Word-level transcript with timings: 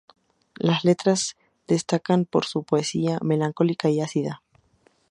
Las 0.55 0.83
letras 0.83 1.35
se 1.67 1.73
destacan 1.75 2.25
por 2.25 2.45
su 2.45 2.63
poesía 2.63 3.19
melancólica 3.21 3.87
y 3.91 4.01
ácida. 4.01 4.41